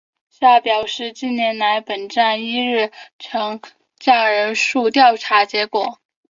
[0.31, 3.61] 下表是近年来本站一日乘
[3.99, 5.99] 降人数的调查结果。